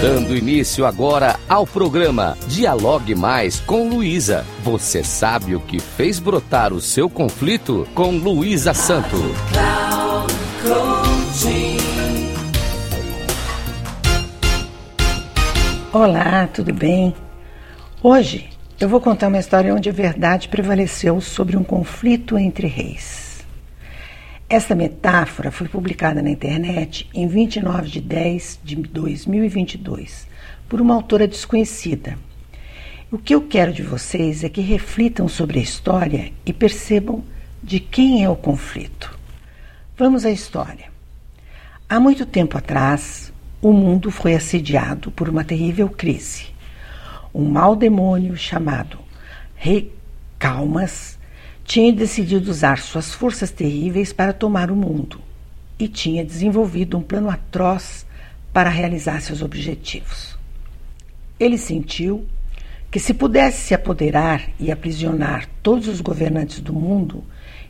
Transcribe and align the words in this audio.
Dando 0.00 0.36
início 0.36 0.84
agora 0.84 1.40
ao 1.48 1.66
programa 1.66 2.36
Dialogue 2.48 3.14
Mais 3.14 3.60
com 3.60 3.88
Luísa. 3.88 4.44
Você 4.62 5.02
sabe 5.02 5.56
o 5.56 5.60
que 5.60 5.80
fez 5.80 6.18
brotar 6.18 6.74
o 6.74 6.82
seu 6.82 7.08
conflito 7.08 7.88
com 7.94 8.10
Luísa 8.10 8.74
Santo. 8.74 9.16
Olá, 15.90 16.46
tudo 16.52 16.74
bem? 16.74 17.14
Hoje 18.02 18.50
eu 18.78 18.90
vou 18.90 19.00
contar 19.00 19.28
uma 19.28 19.38
história 19.38 19.74
onde 19.74 19.88
a 19.88 19.92
verdade 19.92 20.48
prevaleceu 20.48 21.22
sobre 21.22 21.56
um 21.56 21.64
conflito 21.64 22.36
entre 22.36 22.66
reis. 22.66 23.25
Esta 24.48 24.76
metáfora 24.76 25.50
foi 25.50 25.66
publicada 25.66 26.22
na 26.22 26.30
internet 26.30 27.10
em 27.12 27.26
29 27.26 27.88
de 27.88 28.00
10 28.00 28.60
de 28.62 28.76
2022 28.76 30.28
por 30.68 30.80
uma 30.80 30.94
autora 30.94 31.26
desconhecida. 31.26 32.16
O 33.10 33.18
que 33.18 33.34
eu 33.34 33.42
quero 33.42 33.72
de 33.72 33.82
vocês 33.82 34.44
é 34.44 34.48
que 34.48 34.60
reflitam 34.60 35.26
sobre 35.26 35.58
a 35.58 35.62
história 35.62 36.32
e 36.44 36.52
percebam 36.52 37.24
de 37.60 37.80
quem 37.80 38.22
é 38.22 38.28
o 38.28 38.36
conflito. 38.36 39.18
Vamos 39.98 40.24
à 40.24 40.30
história. 40.30 40.92
Há 41.88 41.98
muito 41.98 42.24
tempo 42.24 42.56
atrás, 42.56 43.32
o 43.60 43.72
mundo 43.72 44.12
foi 44.12 44.34
assediado 44.34 45.10
por 45.10 45.28
uma 45.28 45.42
terrível 45.42 45.88
crise. 45.88 46.46
Um 47.34 47.48
mau 47.48 47.74
demônio 47.74 48.36
chamado 48.36 49.00
Rei 49.56 49.92
Calmas 50.38 51.18
tinha 51.66 51.92
decidido 51.92 52.48
usar 52.48 52.78
suas 52.78 53.12
forças 53.12 53.50
terríveis 53.50 54.12
para 54.12 54.32
tomar 54.32 54.70
o 54.70 54.76
mundo 54.76 55.20
e 55.78 55.88
tinha 55.88 56.24
desenvolvido 56.24 56.96
um 56.96 57.02
plano 57.02 57.28
atroz 57.28 58.06
para 58.52 58.70
realizar 58.70 59.20
seus 59.20 59.42
objetivos. 59.42 60.38
Ele 61.38 61.58
sentiu 61.58 62.24
que, 62.90 63.00
se 63.00 63.12
pudesse 63.12 63.66
se 63.66 63.74
apoderar 63.74 64.48
e 64.60 64.70
aprisionar 64.70 65.48
todos 65.60 65.88
os 65.88 66.00
governantes 66.00 66.60
do 66.60 66.72
mundo 66.72 67.24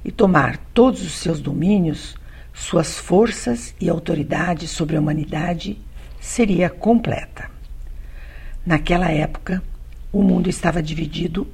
e 0.05 0.13
tomar 0.13 0.59
todos 0.75 1.03
os 1.03 1.15
seus 1.15 1.41
domínios, 1.41 2.15
suas 2.53 2.99
forças 2.99 3.75
e 3.81 3.89
autoridade 3.89 4.69
sobre 4.69 4.97
a 4.97 5.01
humanidade 5.01 5.79
seria 6.21 6.69
completa. 6.69 7.51
Naquela 8.65 9.11
época, 9.11 9.63
o 10.13 10.23
mundo 10.23 10.51
estava 10.51 10.83
dividido 10.83 11.49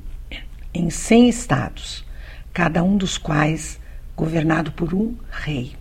em 0.74 0.90
100 0.90 1.28
estados 1.28 2.04
cada 2.52 2.82
um 2.82 2.96
dos 2.96 3.16
quais 3.16 3.80
governado 4.16 4.72
por 4.72 4.92
um 4.94 5.14
rei. 5.30 5.72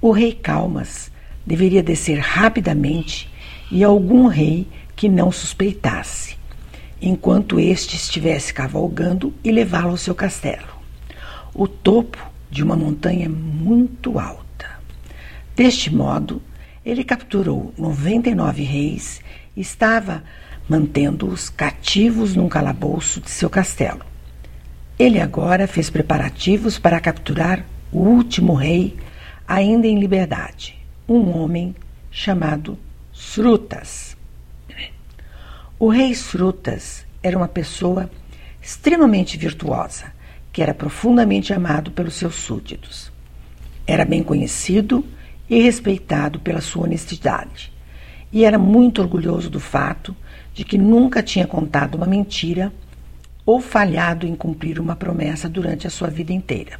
O 0.00 0.10
rei 0.10 0.32
Calmas 0.32 1.10
deveria 1.46 1.82
descer 1.82 2.18
rapidamente 2.18 3.30
e 3.70 3.82
algum 3.84 4.26
rei 4.26 4.66
que 4.94 5.08
não 5.08 5.30
suspeitasse, 5.30 6.36
enquanto 7.00 7.60
este 7.60 7.96
estivesse 7.96 8.52
cavalgando 8.52 9.32
e 9.44 9.50
levá-lo 9.52 9.90
ao 9.90 9.96
seu 9.96 10.14
castelo, 10.14 10.68
o 11.54 11.68
topo 11.68 12.18
de 12.50 12.62
uma 12.62 12.76
montanha 12.76 13.28
muito 13.28 14.18
alta. 14.18 14.78
Deste 15.54 15.94
modo, 15.94 16.42
ele 16.84 17.04
capturou 17.04 17.72
99 17.76 18.62
reis 18.62 19.20
e 19.56 19.60
estava 19.60 20.22
mantendo-os 20.68 21.48
cativos 21.48 22.34
num 22.34 22.48
calabouço 22.48 23.20
de 23.20 23.30
seu 23.30 23.48
castelo. 23.48 24.00
Ele 24.98 25.20
agora 25.20 25.68
fez 25.68 25.88
preparativos 25.88 26.76
para 26.76 26.98
capturar 26.98 27.64
o 27.92 28.00
último 28.00 28.52
rei, 28.54 28.96
ainda 29.46 29.86
em 29.86 30.00
liberdade, 30.00 30.76
um 31.08 31.38
homem 31.38 31.72
chamado 32.10 32.76
Srutas. 33.12 34.16
O 35.78 35.88
rei 35.88 36.12
Srutas 36.12 37.06
era 37.22 37.38
uma 37.38 37.46
pessoa 37.46 38.10
extremamente 38.60 39.38
virtuosa, 39.38 40.06
que 40.52 40.60
era 40.60 40.74
profundamente 40.74 41.52
amado 41.52 41.92
pelos 41.92 42.14
seus 42.14 42.34
súditos. 42.34 43.12
Era 43.86 44.04
bem 44.04 44.24
conhecido 44.24 45.06
e 45.48 45.62
respeitado 45.62 46.40
pela 46.40 46.60
sua 46.60 46.82
honestidade, 46.82 47.72
e 48.32 48.44
era 48.44 48.58
muito 48.58 49.00
orgulhoso 49.00 49.48
do 49.48 49.60
fato 49.60 50.14
de 50.52 50.64
que 50.64 50.76
nunca 50.76 51.22
tinha 51.22 51.46
contado 51.46 51.94
uma 51.94 52.06
mentira 52.06 52.72
ou 53.48 53.62
falhado 53.62 54.26
em 54.26 54.36
cumprir 54.36 54.78
uma 54.78 54.94
promessa 54.94 55.48
durante 55.48 55.86
a 55.86 55.90
sua 55.90 56.08
vida 56.08 56.34
inteira. 56.34 56.78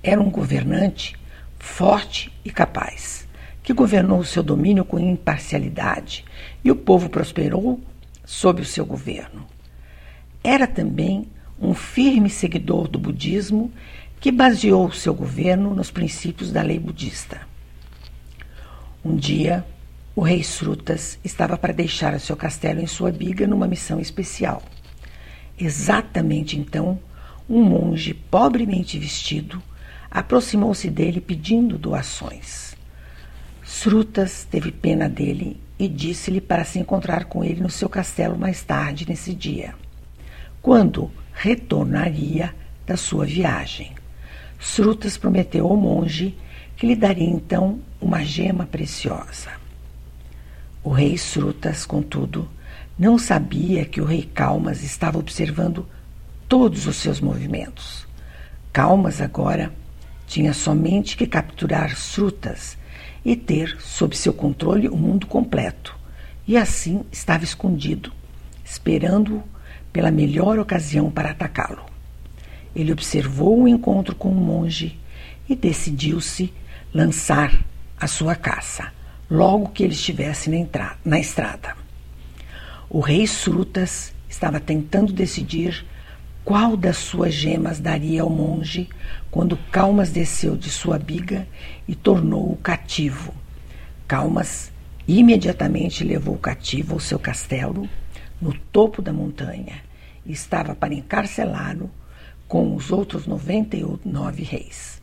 Era 0.00 0.20
um 0.20 0.30
governante 0.30 1.16
forte 1.58 2.32
e 2.44 2.50
capaz, 2.52 3.26
que 3.60 3.72
governou 3.72 4.20
o 4.20 4.24
seu 4.24 4.40
domínio 4.40 4.84
com 4.84 5.00
imparcialidade 5.00 6.24
e 6.62 6.70
o 6.70 6.76
povo 6.76 7.08
prosperou 7.08 7.80
sob 8.24 8.62
o 8.62 8.64
seu 8.64 8.86
governo. 8.86 9.44
Era 10.44 10.68
também 10.68 11.26
um 11.60 11.74
firme 11.74 12.30
seguidor 12.30 12.86
do 12.86 13.00
budismo 13.00 13.72
que 14.20 14.30
baseou 14.30 14.86
o 14.86 14.92
seu 14.92 15.12
governo 15.12 15.74
nos 15.74 15.90
princípios 15.90 16.52
da 16.52 16.62
lei 16.62 16.78
budista. 16.78 17.40
Um 19.04 19.16
dia, 19.16 19.66
o 20.14 20.20
rei 20.20 20.44
Srutas 20.44 21.18
estava 21.24 21.58
para 21.58 21.72
deixar 21.72 22.14
o 22.14 22.20
seu 22.20 22.36
castelo 22.36 22.80
em 22.80 22.86
sua 22.86 23.10
biga 23.10 23.44
numa 23.44 23.66
missão 23.66 23.98
especial. 23.98 24.62
Exatamente 25.60 26.58
então, 26.58 26.98
um 27.48 27.62
monge 27.62 28.14
pobremente 28.14 28.98
vestido 28.98 29.62
aproximou-se 30.10 30.88
dele 30.88 31.20
pedindo 31.20 31.76
doações. 31.76 32.74
Srutas 33.62 34.46
teve 34.50 34.72
pena 34.72 35.08
dele 35.08 35.60
e 35.78 35.86
disse-lhe 35.86 36.40
para 36.40 36.64
se 36.64 36.78
encontrar 36.78 37.26
com 37.26 37.44
ele 37.44 37.60
no 37.60 37.68
seu 37.68 37.88
castelo 37.88 38.38
mais 38.38 38.62
tarde 38.62 39.06
nesse 39.08 39.34
dia, 39.34 39.74
quando 40.62 41.10
retornaria 41.32 42.54
da 42.86 42.96
sua 42.96 43.26
viagem. 43.26 43.92
Srutas 44.58 45.16
prometeu 45.16 45.66
ao 45.66 45.76
monge 45.76 46.36
que 46.76 46.86
lhe 46.86 46.96
daria 46.96 47.28
então 47.28 47.80
uma 48.00 48.24
gema 48.24 48.66
preciosa. 48.66 49.50
O 50.82 50.90
rei 50.90 51.16
Srutas, 51.18 51.84
contudo, 51.84 52.48
não 53.00 53.16
sabia 53.16 53.86
que 53.86 53.98
o 53.98 54.04
rei 54.04 54.28
Calmas 54.34 54.82
estava 54.82 55.18
observando 55.18 55.88
todos 56.46 56.86
os 56.86 56.96
seus 56.96 57.18
movimentos. 57.18 58.06
Calmas 58.74 59.22
agora 59.22 59.72
tinha 60.26 60.52
somente 60.52 61.16
que 61.16 61.26
capturar 61.26 61.96
Srutas 61.96 62.76
e 63.24 63.34
ter 63.34 63.74
sob 63.80 64.14
seu 64.14 64.34
controle 64.34 64.86
o 64.86 64.98
mundo 64.98 65.26
completo. 65.26 65.98
E 66.46 66.58
assim 66.58 67.02
estava 67.10 67.42
escondido, 67.42 68.12
esperando-o 68.62 69.42
pela 69.90 70.10
melhor 70.10 70.58
ocasião 70.58 71.10
para 71.10 71.30
atacá-lo. 71.30 71.86
Ele 72.76 72.92
observou 72.92 73.62
o 73.62 73.68
encontro 73.68 74.14
com 74.14 74.28
o 74.28 74.34
monge 74.34 75.00
e 75.48 75.56
decidiu-se 75.56 76.52
lançar 76.92 77.64
a 77.98 78.06
sua 78.06 78.34
caça, 78.34 78.92
logo 79.30 79.70
que 79.70 79.84
ele 79.84 79.94
estivesse 79.94 80.50
na, 80.50 80.96
na 81.02 81.18
estrada. 81.18 81.79
O 82.92 82.98
rei 82.98 83.24
Srutas 83.24 84.12
estava 84.28 84.58
tentando 84.58 85.12
decidir 85.12 85.86
qual 86.44 86.76
das 86.76 86.96
suas 86.96 87.32
gemas 87.32 87.78
daria 87.78 88.22
ao 88.22 88.28
monge 88.28 88.88
quando 89.30 89.56
Calmas 89.70 90.10
desceu 90.10 90.56
de 90.56 90.68
sua 90.70 90.98
biga 90.98 91.46
e 91.86 91.94
tornou-o 91.94 92.56
cativo. 92.56 93.32
Calmas 94.08 94.72
imediatamente 95.06 96.02
levou 96.02 96.34
o 96.34 96.38
cativo 96.38 96.94
ao 96.94 96.98
seu 96.98 97.16
castelo, 97.16 97.88
no 98.42 98.52
topo 98.72 99.00
da 99.00 99.12
montanha, 99.12 99.84
e 100.26 100.32
estava 100.32 100.74
para 100.74 100.92
encarcelá-lo 100.92 101.88
com 102.48 102.74
os 102.74 102.90
outros 102.90 103.24
99 103.24 104.42
reis. 104.42 105.00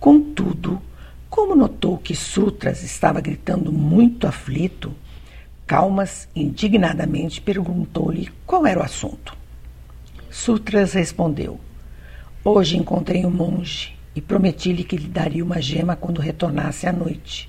Contudo, 0.00 0.82
como 1.30 1.54
notou 1.54 1.98
que 1.98 2.16
Sutras 2.16 2.82
estava 2.82 3.20
gritando 3.20 3.70
muito 3.72 4.26
aflito, 4.26 4.92
Calmas, 5.66 6.28
indignadamente, 6.34 7.40
perguntou-lhe 7.40 8.30
qual 8.46 8.66
era 8.66 8.80
o 8.80 8.82
assunto. 8.82 9.36
Sutras 10.30 10.92
respondeu: 10.92 11.60
Hoje 12.44 12.76
encontrei 12.76 13.24
um 13.24 13.30
monge 13.30 13.96
e 14.14 14.20
prometi-lhe 14.20 14.84
que 14.84 14.96
lhe 14.96 15.08
daria 15.08 15.44
uma 15.44 15.60
gema 15.60 15.96
quando 15.96 16.20
retornasse 16.20 16.86
à 16.86 16.92
noite. 16.92 17.48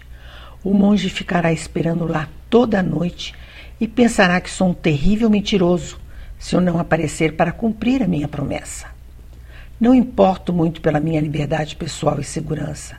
O 0.64 0.74
monge 0.74 1.10
ficará 1.10 1.52
esperando 1.52 2.06
lá 2.06 2.30
toda 2.50 2.80
a 2.80 2.84
noite 2.84 3.34
e 3.80 3.88
pensará 3.88 4.40
que 4.40 4.50
sou 4.50 4.70
um 4.70 4.74
terrível 4.74 5.30
mentiroso 5.30 6.00
se 6.40 6.56
eu 6.56 6.62
não 6.62 6.80
aparecer 6.80 7.36
para 7.36 7.52
cumprir 7.52 8.04
a 8.04 8.08
minha 8.08 8.28
promessa. 8.28 8.88
Não 9.80 9.94
importo 9.94 10.54
muito 10.54 10.80
pela 10.80 11.00
minha 11.00 11.20
liberdade 11.20 11.76
pessoal 11.76 12.20
e 12.20 12.24
segurança, 12.24 12.98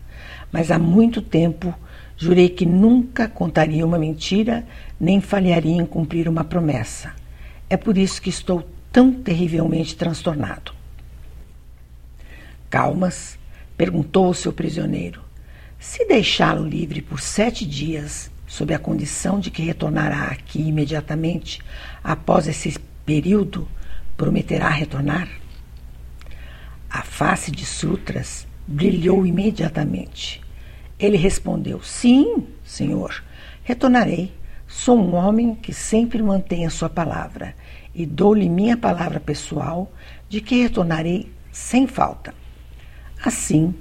mas 0.52 0.70
há 0.70 0.78
muito 0.78 1.22
tempo 1.22 1.75
Jurei 2.24 2.48
que 2.48 2.64
nunca 2.64 3.28
contaria 3.28 3.84
uma 3.84 3.98
mentira, 3.98 4.66
nem 4.98 5.20
falharia 5.20 5.76
em 5.76 5.84
cumprir 5.84 6.26
uma 6.26 6.42
promessa. 6.42 7.12
É 7.68 7.76
por 7.76 7.98
isso 7.98 8.22
que 8.22 8.30
estou 8.30 8.66
tão 8.90 9.12
terrivelmente 9.12 9.94
transtornado. 9.94 10.72
Calmas 12.70 13.38
perguntou 13.76 14.24
ao 14.24 14.32
seu 14.32 14.54
prisioneiro: 14.54 15.20
Se 15.78 16.06
deixá-lo 16.06 16.66
livre 16.66 17.02
por 17.02 17.20
sete 17.20 17.66
dias, 17.66 18.30
sob 18.46 18.72
a 18.72 18.78
condição 18.78 19.38
de 19.38 19.50
que 19.50 19.60
retornará 19.60 20.28
aqui 20.28 20.62
imediatamente 20.62 21.60
após 22.02 22.48
esse 22.48 22.78
período, 23.04 23.68
prometerá 24.16 24.70
retornar? 24.70 25.28
A 26.88 27.02
face 27.02 27.50
de 27.50 27.66
Sutras 27.66 28.46
brilhou 28.66 29.26
imediatamente. 29.26 30.42
Ele 30.99 31.17
respondeu: 31.17 31.82
Sim, 31.82 32.46
senhor, 32.64 33.23
retornarei. 33.62 34.32
Sou 34.67 34.99
um 34.99 35.14
homem 35.14 35.55
que 35.55 35.73
sempre 35.73 36.23
mantém 36.23 36.67
a 36.67 36.70
sua 36.70 36.88
palavra 36.88 37.55
e 37.94 38.05
dou-lhe 38.05 38.49
minha 38.49 38.76
palavra 38.76 39.20
pessoal 39.20 39.93
de 40.29 40.41
que 40.41 40.62
retornarei 40.62 41.31
sem 41.52 41.87
falta. 41.87 42.35
Assim, 43.25 43.75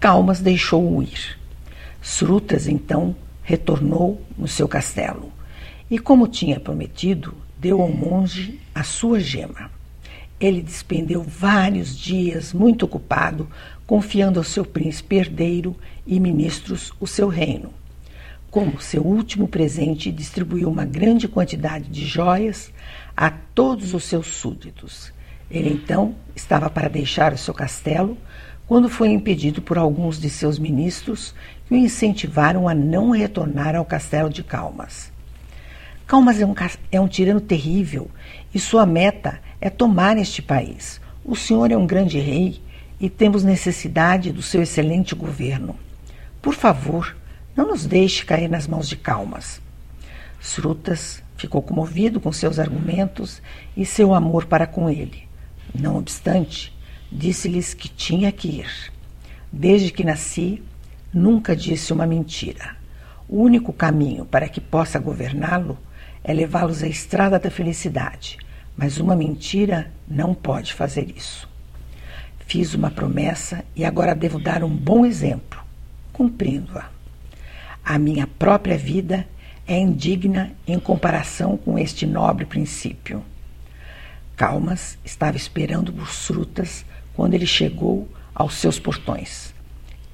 Calmas 0.00 0.40
deixou-o 0.40 1.02
ir. 1.02 1.36
Srutas, 2.00 2.68
então, 2.68 3.16
retornou 3.42 4.22
no 4.36 4.46
seu 4.46 4.68
castelo 4.68 5.32
e, 5.90 5.98
como 5.98 6.28
tinha 6.28 6.60
prometido, 6.60 7.34
deu 7.58 7.82
ao 7.82 7.88
monge 7.88 8.60
a 8.72 8.84
sua 8.84 9.18
gema. 9.18 9.70
Ele 10.40 10.62
despendeu 10.62 11.22
vários 11.22 11.96
dias 11.96 12.52
muito 12.52 12.84
ocupado, 12.84 13.48
confiando 13.86 14.38
ao 14.38 14.44
seu 14.44 14.64
príncipe 14.64 15.16
herdeiro 15.16 15.74
e 16.06 16.20
ministros 16.20 16.92
o 17.00 17.06
seu 17.06 17.28
reino. 17.28 17.72
Como 18.50 18.80
seu 18.80 19.02
último 19.02 19.48
presente, 19.48 20.12
distribuiu 20.12 20.70
uma 20.70 20.84
grande 20.84 21.26
quantidade 21.26 21.88
de 21.88 22.06
joias 22.06 22.72
a 23.16 23.30
todos 23.30 23.94
os 23.94 24.04
seus 24.04 24.28
súditos. 24.28 25.12
Ele 25.50 25.70
então 25.70 26.14
estava 26.36 26.70
para 26.70 26.88
deixar 26.88 27.32
o 27.32 27.38
seu 27.38 27.52
castelo 27.52 28.16
quando 28.66 28.88
foi 28.88 29.08
impedido 29.08 29.60
por 29.60 29.76
alguns 29.76 30.20
de 30.20 30.30
seus 30.30 30.58
ministros 30.58 31.34
que 31.66 31.74
o 31.74 31.76
incentivaram 31.76 32.68
a 32.68 32.74
não 32.74 33.10
retornar 33.10 33.74
ao 33.74 33.84
castelo 33.84 34.30
de 34.30 34.44
Calmas. 34.44 35.10
Calmas 36.06 36.40
é 36.40 36.46
um, 36.46 36.54
é 36.92 37.00
um 37.00 37.08
tirano 37.08 37.40
terrível 37.40 38.10
e 38.54 38.58
sua 38.58 38.86
meta 38.86 39.40
é 39.60 39.70
tomar 39.70 40.16
este 40.18 40.42
país. 40.42 41.00
O 41.24 41.36
senhor 41.36 41.70
é 41.70 41.76
um 41.76 41.86
grande 41.86 42.18
rei 42.18 42.60
e 43.00 43.08
temos 43.08 43.44
necessidade 43.44 44.32
do 44.32 44.42
seu 44.42 44.62
excelente 44.62 45.14
governo. 45.14 45.76
Por 46.40 46.54
favor, 46.54 47.16
não 47.56 47.68
nos 47.68 47.86
deixe 47.86 48.24
cair 48.24 48.48
nas 48.48 48.66
mãos 48.66 48.88
de 48.88 48.96
Calmas. 48.96 49.60
Srutas 50.40 51.22
ficou 51.36 51.62
comovido 51.62 52.20
com 52.20 52.32
seus 52.32 52.58
argumentos 52.58 53.42
e 53.76 53.84
seu 53.84 54.14
amor 54.14 54.46
para 54.46 54.66
com 54.66 54.88
ele. 54.88 55.28
Não 55.74 55.96
obstante, 55.96 56.72
Disse-lhes 57.10 57.72
que 57.72 57.88
tinha 57.88 58.30
que 58.30 58.48
ir. 58.48 58.92
Desde 59.50 59.90
que 59.90 60.04
nasci, 60.04 60.62
nunca 61.12 61.56
disse 61.56 61.90
uma 61.90 62.06
mentira. 62.06 62.76
O 63.26 63.40
único 63.42 63.72
caminho 63.72 64.26
para 64.26 64.48
que 64.48 64.60
possa 64.60 64.98
governá-lo 64.98 65.78
é 66.22 66.34
levá-los 66.34 66.82
à 66.82 66.86
estrada 66.86 67.38
da 67.38 67.50
felicidade, 67.50 68.36
mas 68.78 68.98
uma 68.98 69.16
mentira 69.16 69.90
não 70.06 70.32
pode 70.32 70.72
fazer 70.72 71.12
isso. 71.14 71.48
Fiz 72.46 72.74
uma 72.74 72.92
promessa 72.92 73.64
e 73.74 73.84
agora 73.84 74.14
devo 74.14 74.38
dar 74.38 74.62
um 74.62 74.74
bom 74.74 75.04
exemplo, 75.04 75.60
cumprindo-a. 76.12 76.88
A 77.84 77.98
minha 77.98 78.26
própria 78.26 78.78
vida 78.78 79.26
é 79.66 79.76
indigna 79.76 80.52
em 80.64 80.78
comparação 80.78 81.56
com 81.56 81.76
este 81.76 82.06
nobre 82.06 82.46
princípio. 82.46 83.24
Calmas 84.36 84.96
estava 85.04 85.36
esperando 85.36 85.92
por 85.92 86.06
frutas 86.06 86.86
quando 87.14 87.34
ele 87.34 87.46
chegou 87.46 88.08
aos 88.32 88.54
seus 88.54 88.78
portões. 88.78 89.52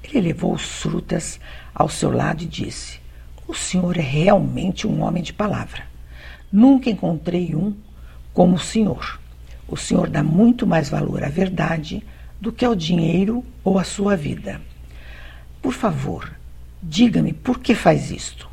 Ele 0.03 0.21
levou 0.21 0.53
os 0.53 0.63
frutas 0.63 1.39
ao 1.73 1.87
seu 1.87 2.11
lado 2.11 2.41
e 2.41 2.47
disse: 2.47 2.99
O 3.47 3.53
senhor 3.53 3.95
é 3.95 4.01
realmente 4.01 4.87
um 4.87 5.03
homem 5.03 5.21
de 5.21 5.31
palavra. 5.31 5.83
Nunca 6.51 6.89
encontrei 6.89 7.55
um 7.55 7.75
como 8.35 8.57
o 8.57 8.59
senhor. 8.59 9.19
O 9.67 9.77
senhor 9.77 10.09
dá 10.09 10.21
muito 10.21 10.67
mais 10.67 10.89
valor 10.89 11.23
à 11.23 11.29
verdade 11.29 12.03
do 12.39 12.51
que 12.51 12.65
ao 12.65 12.75
dinheiro 12.75 13.43
ou 13.63 13.79
à 13.79 13.83
sua 13.83 14.15
vida. 14.15 14.61
Por 15.61 15.73
favor, 15.73 16.31
diga-me 16.83 17.33
por 17.33 17.59
que 17.59 17.73
faz 17.73 18.11
isto. 18.11 18.47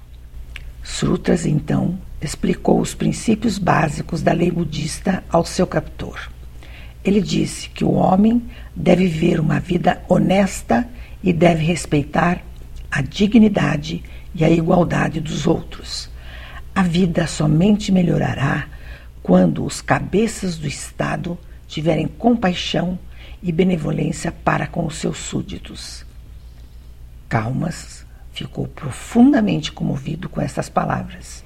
Srutras 0.82 1.44
então 1.44 1.98
explicou 2.20 2.80
os 2.80 2.94
princípios 2.94 3.58
básicos 3.58 4.22
da 4.22 4.32
lei 4.32 4.50
budista 4.50 5.22
ao 5.28 5.44
seu 5.44 5.66
captor. 5.66 6.30
Ele 7.04 7.20
disse 7.20 7.68
que 7.68 7.84
o 7.84 7.92
homem 7.92 8.40
deve 8.74 9.08
viver 9.08 9.40
uma 9.40 9.58
vida 9.58 10.00
honesta 10.08 10.88
e 11.22 11.32
deve 11.32 11.64
respeitar 11.64 12.40
a 12.88 13.02
dignidade 13.02 14.02
e 14.32 14.44
a 14.44 14.50
igualdade 14.50 15.20
dos 15.20 15.44
outros. 15.44 16.08
A 16.72 16.84
vida 16.84 17.26
somente 17.26 17.90
melhorará 17.90 18.68
quando 19.22 19.64
os 19.64 19.80
cabeças 19.80 20.58
do 20.58 20.66
Estado 20.66 21.38
tiverem 21.68 22.06
compaixão 22.06 22.98
e 23.42 23.50
benevolência 23.52 24.32
para 24.32 24.66
com 24.66 24.86
os 24.86 24.96
seus 24.96 25.18
súditos. 25.18 26.04
Calmas 27.28 28.04
ficou 28.32 28.66
profundamente 28.66 29.72
comovido 29.72 30.28
com 30.28 30.40
essas 30.40 30.68
palavras 30.68 31.44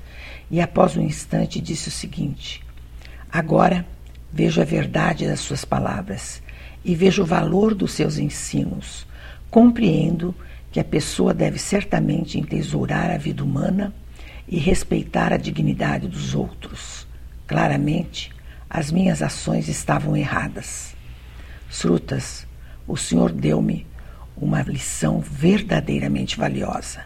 e, 0.50 0.60
após 0.60 0.96
um 0.96 1.02
instante, 1.02 1.60
disse 1.60 1.88
o 1.88 1.92
seguinte: 1.92 2.62
Agora 3.30 3.86
Vejo 4.36 4.60
a 4.60 4.64
verdade 4.64 5.26
das 5.26 5.40
suas 5.40 5.64
palavras 5.64 6.42
e 6.84 6.94
vejo 6.94 7.22
o 7.22 7.26
valor 7.26 7.74
dos 7.74 7.92
seus 7.92 8.18
ensinos. 8.18 9.06
Compreendo 9.50 10.34
que 10.70 10.78
a 10.78 10.84
pessoa 10.84 11.32
deve 11.32 11.58
certamente 11.58 12.38
entesourar 12.38 13.10
a 13.10 13.16
vida 13.16 13.42
humana 13.42 13.94
e 14.46 14.58
respeitar 14.58 15.32
a 15.32 15.38
dignidade 15.38 16.06
dos 16.06 16.34
outros. 16.34 17.05
Claramente, 17.46 18.30
as 18.68 18.90
minhas 18.90 19.22
ações 19.22 19.68
estavam 19.68 20.16
erradas. 20.16 20.94
Frutas, 21.68 22.46
o 22.86 22.96
Senhor 22.96 23.32
deu-me 23.32 23.86
uma 24.36 24.62
lição 24.62 25.20
verdadeiramente 25.20 26.36
valiosa. 26.36 27.04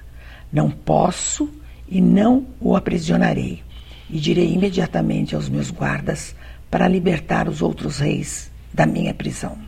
Não 0.53 0.71
posso 0.71 1.53
e 1.89 2.01
não 2.01 2.47
o 2.61 2.75
aprisionarei, 2.75 3.63
e 4.09 4.19
direi 4.19 4.53
imediatamente 4.53 5.35
aos 5.35 5.49
meus 5.49 5.71
guardas 5.71 6.35
para 6.71 6.89
libertar 6.89 7.49
os 7.49 7.63
outros 7.63 7.99
reis 7.99 8.51
da 8.73 8.87
minha 8.87 9.13
prisão. 9.13 9.59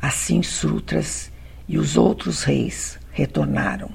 Assim 0.00 0.42
Sutras 0.42 1.32
e 1.68 1.78
os 1.78 1.96
outros 1.96 2.42
reis 2.42 2.98
retornaram, 3.12 3.90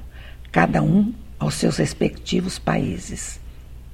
cada 0.52 0.82
um 0.82 1.14
aos 1.40 1.56
seus 1.56 1.78
respectivos 1.78 2.60
países. 2.60 3.40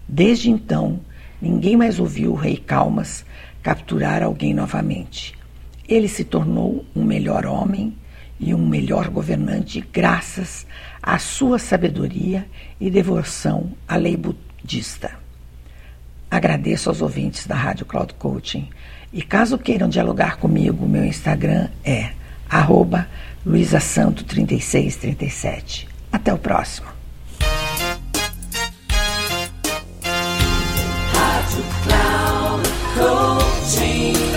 Desde 0.08 0.50
então, 0.50 1.02
ninguém 1.42 1.78
mais 1.78 2.00
ouviu 2.00 2.32
o 2.32 2.36
rei 2.36 2.58
Calmas 2.58 3.26
capturar 3.62 4.24
alguém 4.24 4.54
novamente. 4.54 5.36
Ele 5.88 6.08
se 6.08 6.24
tornou 6.24 6.86
um 6.96 7.04
melhor 7.04 7.46
homem 7.46 7.94
e 8.40 8.54
um 8.54 8.66
melhor 8.66 9.10
governante 9.10 9.84
graças 9.92 10.66
à 11.02 11.18
sua 11.18 11.60
sabedoria 11.60 12.46
e 12.80 12.90
devoção 12.90 13.72
à 13.88 13.96
lei 13.96 14.18
budista. 14.18 15.12
Agradeço 16.30 16.90
aos 16.90 17.02
ouvintes 17.02 17.48
da 17.48 17.56
Rádio 17.56 17.86
Cloud 17.86 18.14
Coaching. 18.16 18.68
E 19.14 19.22
caso 19.22 19.58
queiram 19.58 19.88
dialogar 19.88 20.36
comigo, 20.38 20.86
meu 20.86 21.06
Instagram 21.06 21.70
é 21.84 22.12
arroba 22.50 23.08
luisasanto3637. 23.46 25.88
Até 26.12 26.34
o 26.34 26.38
próximo. 26.38 26.97